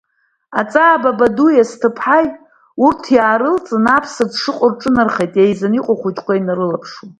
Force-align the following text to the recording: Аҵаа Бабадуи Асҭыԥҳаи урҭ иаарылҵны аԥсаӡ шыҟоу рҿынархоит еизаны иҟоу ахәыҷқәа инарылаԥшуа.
Аҵаа 0.59 1.01
Бабадуи 1.03 1.61
Асҭыԥҳаи 1.63 2.27
урҭ 2.85 3.03
иаарылҵны 3.17 3.89
аԥсаӡ 3.97 4.31
шыҟоу 4.41 4.69
рҿынархоит 4.71 5.33
еизаны 5.43 5.75
иҟоу 5.79 5.97
ахәыҷқәа 5.97 6.33
инарылаԥшуа. 6.39 7.05